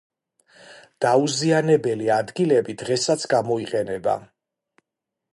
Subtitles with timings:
[1.05, 4.15] დაუზიანებელი ადგილები დღესაც გამოიყენება.